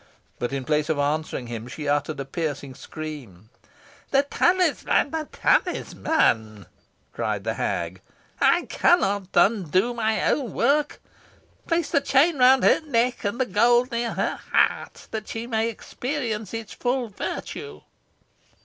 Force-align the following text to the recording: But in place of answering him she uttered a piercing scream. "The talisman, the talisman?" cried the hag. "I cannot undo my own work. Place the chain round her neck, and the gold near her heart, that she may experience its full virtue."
But 0.39 0.51
in 0.51 0.65
place 0.65 0.89
of 0.89 0.97
answering 0.97 1.45
him 1.45 1.67
she 1.67 1.87
uttered 1.87 2.19
a 2.19 2.25
piercing 2.25 2.73
scream. 2.73 3.51
"The 4.09 4.23
talisman, 4.23 5.11
the 5.11 5.27
talisman?" 5.31 6.65
cried 7.13 7.43
the 7.43 7.53
hag. 7.53 8.01
"I 8.39 8.63
cannot 8.65 9.27
undo 9.35 9.93
my 9.93 10.27
own 10.27 10.53
work. 10.53 10.99
Place 11.67 11.91
the 11.91 12.01
chain 12.01 12.39
round 12.39 12.63
her 12.63 12.81
neck, 12.81 13.23
and 13.23 13.39
the 13.39 13.45
gold 13.45 13.91
near 13.91 14.13
her 14.13 14.37
heart, 14.51 15.05
that 15.11 15.27
she 15.27 15.45
may 15.45 15.69
experience 15.69 16.51
its 16.51 16.73
full 16.73 17.09
virtue." 17.09 17.81